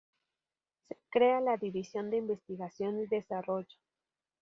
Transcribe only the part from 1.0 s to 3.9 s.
crea la División de Investigación y Desarrollo.